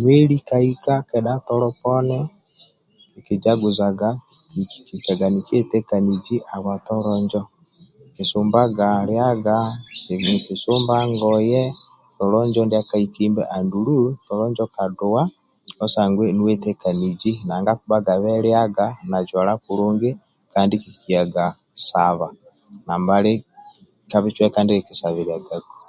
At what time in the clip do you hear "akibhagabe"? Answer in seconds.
17.74-18.30